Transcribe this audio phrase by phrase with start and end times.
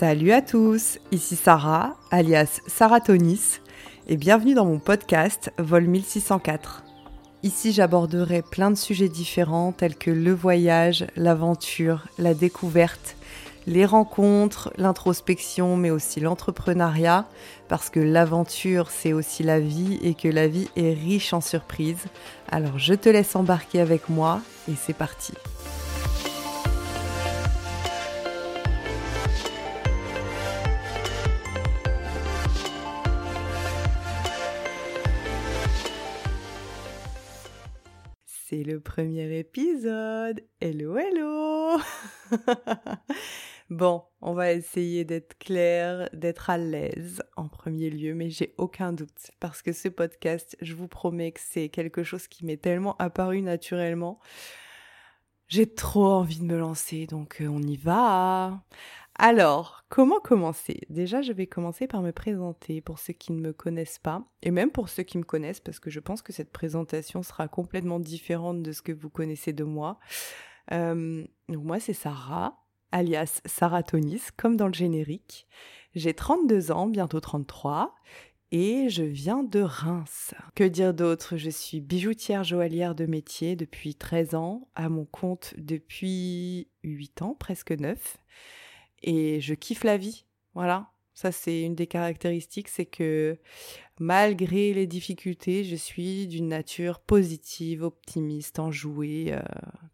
[0.00, 3.60] Salut à tous, ici Sarah, alias Sarah Tonis,
[4.08, 6.84] et bienvenue dans mon podcast Vol 1604.
[7.42, 13.14] Ici j'aborderai plein de sujets différents tels que le voyage, l'aventure, la découverte,
[13.66, 17.26] les rencontres, l'introspection, mais aussi l'entrepreneuriat,
[17.68, 22.06] parce que l'aventure, c'est aussi la vie et que la vie est riche en surprises.
[22.50, 25.34] Alors je te laisse embarquer avec moi et c'est parti.
[38.50, 40.44] C'est le premier épisode.
[40.60, 41.78] Hello, hello
[43.70, 48.92] Bon, on va essayer d'être clair, d'être à l'aise en premier lieu, mais j'ai aucun
[48.92, 52.96] doute parce que ce podcast, je vous promets que c'est quelque chose qui m'est tellement
[52.96, 54.18] apparu naturellement.
[55.46, 58.64] J'ai trop envie de me lancer, donc euh, on y va.
[59.16, 60.80] Alors, comment commencer?
[60.88, 64.50] Déjà, je vais commencer par me présenter pour ceux qui ne me connaissent pas, et
[64.50, 68.00] même pour ceux qui me connaissent, parce que je pense que cette présentation sera complètement
[68.00, 69.98] différente de ce que vous connaissez de moi.
[70.72, 75.46] Euh, moi, c'est Sarah, alias Sarah Tonis, comme dans le générique.
[75.94, 77.94] J'ai 32 ans, bientôt 33,
[78.52, 80.34] et je viens de Reims.
[80.54, 81.36] Que dire d'autre?
[81.36, 87.36] Je suis bijoutière joaillière de métier depuis 13 ans, à mon compte depuis 8 ans,
[87.38, 88.18] presque 9
[89.02, 90.24] et je kiffe la vie.
[90.54, 93.38] Voilà, ça c'est une des caractéristiques, c'est que
[93.98, 99.40] malgré les difficultés, je suis d'une nature positive, optimiste, enjouée, euh,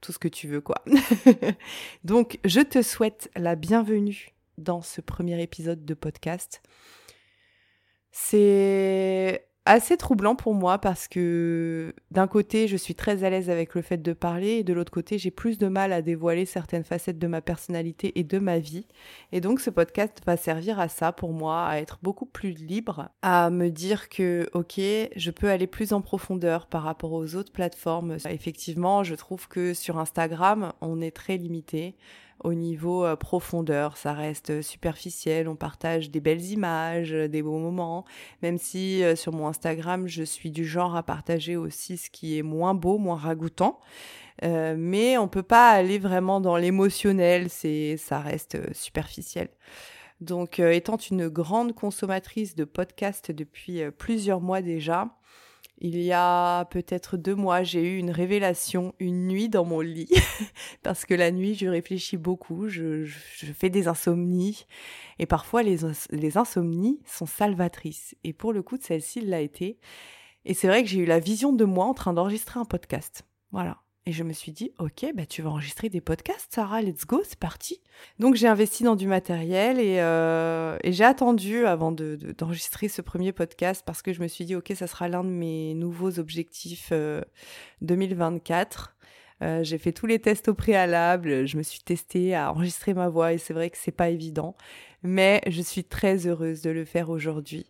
[0.00, 0.82] tout ce que tu veux quoi.
[2.04, 6.62] Donc je te souhaite la bienvenue dans ce premier épisode de podcast.
[8.10, 13.74] C'est assez troublant pour moi parce que d'un côté, je suis très à l'aise avec
[13.74, 16.84] le fait de parler et de l'autre côté, j'ai plus de mal à dévoiler certaines
[16.84, 18.86] facettes de ma personnalité et de ma vie.
[19.32, 23.10] Et donc ce podcast va servir à ça pour moi, à être beaucoup plus libre,
[23.22, 27.52] à me dire que OK, je peux aller plus en profondeur par rapport aux autres
[27.52, 28.16] plateformes.
[28.30, 31.96] Effectivement, je trouve que sur Instagram, on est très limité
[32.44, 33.96] au niveau euh, profondeur.
[33.96, 38.04] Ça reste superficiel, on partage des belles images, euh, des beaux moments,
[38.42, 42.38] même si euh, sur mon Instagram, je suis du genre à partager aussi ce qui
[42.38, 43.80] est moins beau, moins ragoûtant.
[44.42, 49.48] mais on peut pas aller vraiment dans l'émotionnel, ça reste superficiel.
[50.20, 55.08] Donc, étant une grande consommatrice de podcasts depuis plusieurs mois déjà,
[55.78, 60.08] il y a peut-être deux mois, j'ai eu une révélation une nuit dans mon lit,
[60.82, 64.66] parce que la nuit, je réfléchis beaucoup, je, fais des insomnies,
[65.18, 65.78] et parfois les,
[66.10, 68.14] les insomnies sont salvatrices.
[68.24, 69.78] Et pour le coup, celle-ci l'a été.
[70.44, 73.24] Et c'est vrai que j'ai eu la vision de moi en train d'enregistrer un podcast.
[73.50, 73.82] Voilà.
[74.08, 77.22] Et je me suis dit, ok, bah tu vas enregistrer des podcasts, Sarah, let's go,
[77.24, 77.80] c'est parti.
[78.20, 83.82] Donc j'ai investi dans du matériel et, euh, j'ai attendu avant d'enregistrer ce premier podcast
[83.84, 86.92] parce que je me suis dit, ok, ça sera l'un de mes nouveaux objectifs
[87.82, 88.94] 2024.
[89.42, 92.94] Euh, euh, j'ai fait tous les tests au préalable, je me suis testée à enregistrer
[92.94, 94.56] ma voix et c'est vrai que c'est pas évident,
[95.02, 97.66] mais je suis très heureuse de le faire aujourd'hui.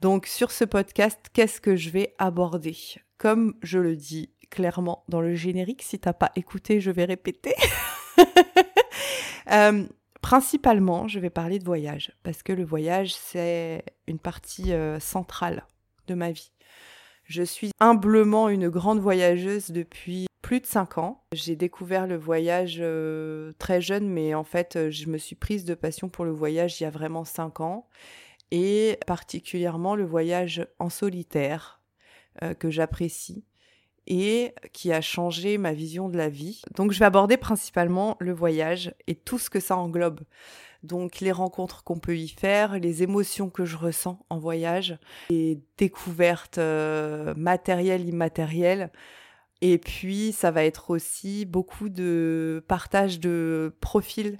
[0.00, 2.76] Donc sur ce podcast, qu'est-ce que je vais aborder?
[3.18, 5.82] Comme je le dis clairement dans le générique.
[5.82, 7.54] Si t'as pas écouté, je vais répéter.
[9.52, 9.84] Euh,
[10.22, 15.66] principalement, je vais parler de voyage parce que le voyage, c'est une partie euh, centrale
[16.06, 16.50] de ma vie.
[17.24, 21.26] Je suis humblement une grande voyageuse depuis plus de 5 ans.
[21.34, 25.74] J'ai découvert le voyage euh, très jeune, mais en fait, je me suis prise de
[25.74, 27.86] passion pour le voyage il y a vraiment 5 ans,
[28.50, 31.82] et particulièrement le voyage en solitaire,
[32.58, 33.44] que j'apprécie
[34.06, 36.62] et qui a changé ma vision de la vie.
[36.74, 40.20] Donc je vais aborder principalement le voyage et tout ce que ça englobe.
[40.82, 44.98] Donc les rencontres qu'on peut y faire, les émotions que je ressens en voyage,
[45.30, 48.92] les découvertes euh, matérielles, immatérielles.
[49.62, 54.38] Et puis ça va être aussi beaucoup de partage de profils,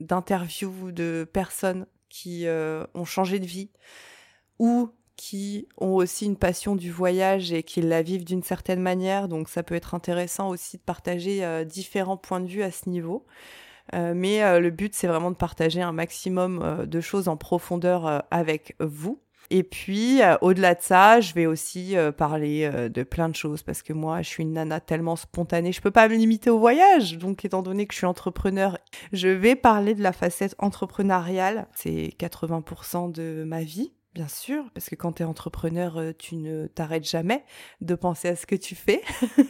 [0.00, 3.70] d'interviews de personnes qui euh, ont changé de vie
[4.58, 9.28] ou qui ont aussi une passion du voyage et qui la vivent d'une certaine manière.
[9.28, 12.88] Donc ça peut être intéressant aussi de partager euh, différents points de vue à ce
[12.88, 13.26] niveau.
[13.92, 18.24] Euh, mais euh, le but, c'est vraiment de partager un maximum de choses en profondeur
[18.30, 19.20] avec vous.
[19.50, 23.92] Et puis, au-delà de ça, je vais aussi parler de plein de choses parce que
[23.92, 27.18] moi, je suis une nana tellement spontanée, je peux pas me limiter au voyage.
[27.18, 28.78] Donc, étant donné que je suis entrepreneur,
[29.12, 31.66] je vais parler de la facette entrepreneuriale.
[31.74, 36.36] C'est 80% de ma vie bien sûr, parce que quand tu es entrepreneur, euh, tu
[36.36, 37.44] ne t'arrêtes jamais
[37.80, 39.02] de penser à ce que tu fais.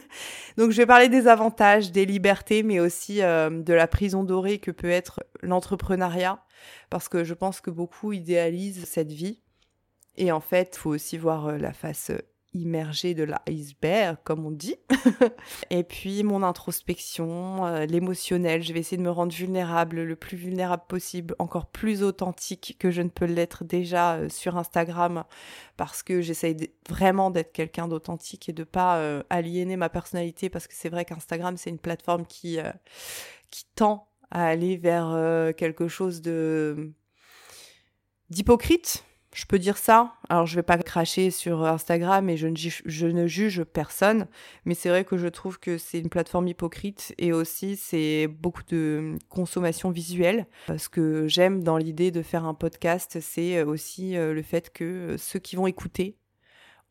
[0.57, 4.59] Donc je vais parler des avantages, des libertés, mais aussi euh, de la prison dorée
[4.59, 6.43] que peut être l'entrepreneuriat,
[6.89, 9.41] parce que je pense que beaucoup idéalisent cette vie.
[10.17, 12.11] Et en fait, faut aussi voir euh, la face
[12.53, 14.75] immergé de l'iceberg, comme on dit.
[15.69, 18.61] et puis mon introspection, euh, l'émotionnel.
[18.61, 22.91] Je vais essayer de me rendre vulnérable, le plus vulnérable possible, encore plus authentique que
[22.91, 25.23] je ne peux l'être déjà euh, sur Instagram,
[25.77, 30.67] parce que j'essaye vraiment d'être quelqu'un d'authentique et de pas euh, aliéner ma personnalité, parce
[30.67, 32.57] que c'est vrai qu'Instagram c'est une plateforme qui
[33.49, 36.91] qui tend à aller vers quelque chose de
[38.29, 40.13] d'hypocrite je peux dire ça.
[40.29, 44.27] Alors, je vais pas cracher sur Instagram et je ne, juge, je ne juge personne,
[44.65, 48.63] mais c'est vrai que je trouve que c'est une plateforme hypocrite et aussi c'est beaucoup
[48.67, 50.47] de consommation visuelle.
[50.77, 55.15] Ce que j'aime dans l'idée de faire un podcast, c'est aussi euh, le fait que
[55.17, 56.17] ceux qui vont écouter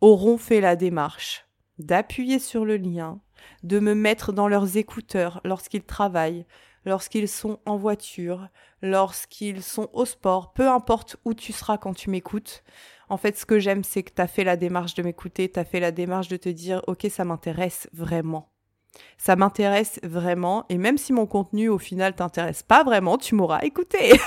[0.00, 1.46] auront fait la démarche
[1.78, 3.20] d'appuyer sur le lien,
[3.62, 6.46] de me mettre dans leurs écouteurs lorsqu'ils travaillent,
[6.84, 8.48] lorsqu'ils sont en voiture,
[8.82, 12.62] lorsqu'ils sont au sport, peu importe où tu seras quand tu m'écoutes.
[13.08, 15.58] En fait, ce que j'aime, c'est que tu as fait la démarche de m'écouter, tu
[15.58, 18.50] as fait la démarche de te dire, OK, ça m'intéresse vraiment.
[19.18, 23.60] Ça m'intéresse vraiment, et même si mon contenu au final t'intéresse pas vraiment, tu m'auras
[23.62, 24.18] écouté.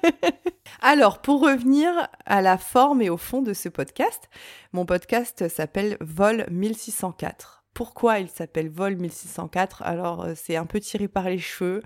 [0.80, 4.28] Alors, pour revenir à la forme et au fond de ce podcast,
[4.72, 9.82] mon podcast s'appelle Vol 1604 pourquoi il s'appelle Vol 1604.
[9.82, 11.82] Alors euh, c'est un peu tiré par les cheveux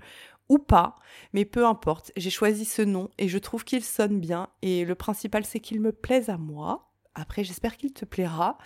[0.47, 0.95] ou pas,
[1.33, 4.95] mais peu importe, j'ai choisi ce nom et je trouve qu'il sonne bien et le
[4.95, 6.91] principal c'est qu'il me plaise à moi.
[7.15, 8.57] Après j'espère qu'il te plaira,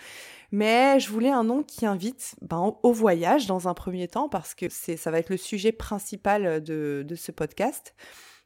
[0.51, 4.53] mais je voulais un nom qui invite ben, au voyage dans un premier temps parce
[4.53, 7.95] que ça va être le sujet principal de, de ce podcast.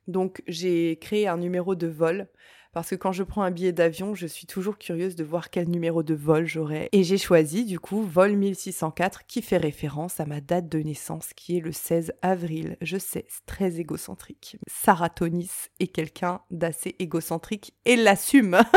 [0.08, 2.30] Donc j'ai créé un numéro de vol
[2.74, 5.70] parce que quand je prends un billet d'avion, je suis toujours curieuse de voir quel
[5.70, 6.90] numéro de vol j'aurai.
[6.92, 11.34] Et j'ai choisi du coup vol 1604 qui fait référence à ma date de naissance
[11.36, 12.78] qui est le 16 avril.
[12.82, 14.58] Je sais, c'est très égocentrique.
[14.68, 18.58] Sarah Tonis est quelqu'un d'assez égocentrique et l'assume.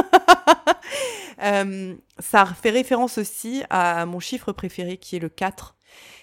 [1.42, 5.74] Euh, ça fait référence aussi à mon chiffre préféré qui est le 4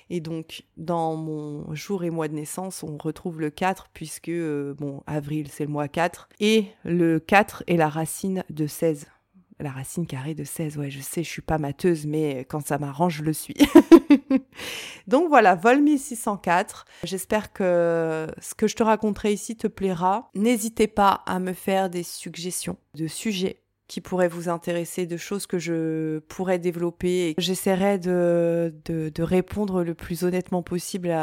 [0.10, 4.74] et donc, dans mon jour et mois de naissance, on retrouve le 4 puisque, euh,
[4.76, 6.30] bon, avril, c'est le mois 4.
[6.40, 9.08] Et le 4 est la racine de 16.
[9.60, 12.78] La racine carrée de 16, ouais, je sais, je suis pas mateuse, mais quand ça
[12.78, 13.56] m'arrange, je le suis.
[15.08, 16.86] Donc voilà, vol 1604.
[17.04, 20.30] J'espère que ce que je te raconterai ici te plaira.
[20.36, 25.48] N'hésitez pas à me faire des suggestions de sujets qui pourraient vous intéresser, de choses
[25.48, 27.36] que je pourrais développer.
[27.38, 31.16] J'essaierai de, de, répondre le plus honnêtement possible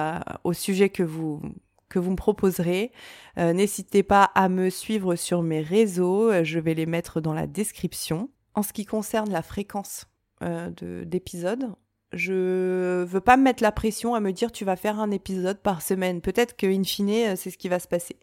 [0.44, 1.42] au sujet que vous,
[1.88, 2.90] que vous me proposerez.
[3.38, 7.46] Euh, n'hésitez pas à me suivre sur mes réseaux, je vais les mettre dans la
[7.46, 8.30] description.
[8.54, 10.06] En ce qui concerne la fréquence
[10.42, 10.70] euh,
[11.04, 11.74] d'épisodes,
[12.12, 15.58] je veux pas me mettre la pression à me dire tu vas faire un épisode
[15.58, 16.20] par semaine.
[16.20, 18.16] Peut-être qu'in fine, c'est ce qui va se passer.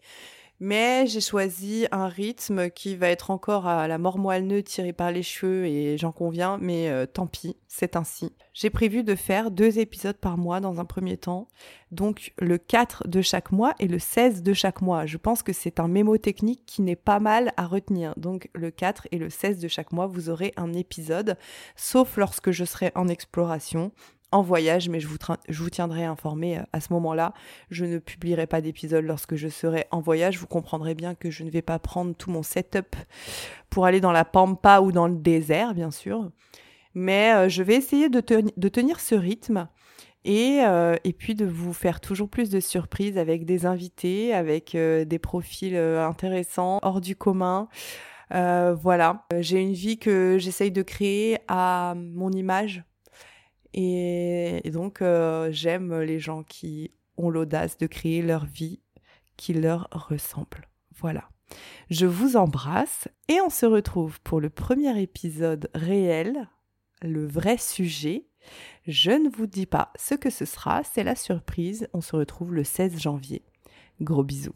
[0.64, 5.10] Mais j'ai choisi un rythme qui va être encore à la mort moelle tiré par
[5.10, 8.30] les cheveux et j'en conviens, mais euh, tant pis, c'est ainsi.
[8.54, 11.48] J'ai prévu de faire deux épisodes par mois dans un premier temps,
[11.90, 15.04] donc le 4 de chaque mois et le 16 de chaque mois.
[15.04, 18.14] Je pense que c'est un mémo technique qui n'est pas mal à retenir.
[18.16, 21.36] Donc le 4 et le 16 de chaque mois, vous aurez un épisode,
[21.74, 23.90] sauf lorsque je serai en exploration
[24.32, 27.34] en voyage, mais je vous, tiendrai informé euh, à ce moment-là.
[27.70, 30.38] Je ne publierai pas d'épisode lorsque je serai en voyage.
[30.38, 32.96] Vous comprendrez bien que je ne vais pas prendre tout mon setup
[33.70, 36.30] pour aller dans la pampa ou dans le désert, bien sûr.
[36.94, 39.68] Mais euh, je vais essayer de, tenir ce rythme
[40.26, 45.18] euh, et, puis de vous faire toujours plus de surprises avec des invités, avec des
[45.18, 47.68] profils intéressants, hors du commun.
[48.30, 52.82] voilà, j'ai une vie que j'essaye de créer à mon image
[53.74, 58.80] et, donc, euh, j'aime les gens qui ont l'audace de créer leur vie
[59.36, 60.68] qui leur ressemble.
[60.96, 61.28] Voilà.
[61.90, 66.48] Je vous embrasse et on se retrouve pour le premier épisode réel,
[67.02, 68.26] le vrai sujet.
[68.86, 71.88] Je ne vous dis pas ce que ce sera, c'est la surprise.
[71.92, 73.42] On se retrouve le 16 janvier.
[74.00, 74.54] Gros bisous.